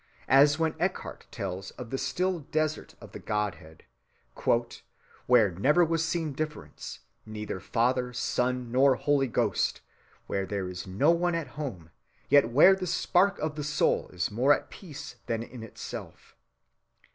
[0.33, 3.83] As when Eckhart tells of the still desert of the Godhead,
[5.27, 9.81] "where never was seen difference, neither Father, Son, nor Holy Ghost,
[10.25, 11.91] where there is no one at home,
[12.29, 16.35] yet where the spark of the soul is more at peace than in itself."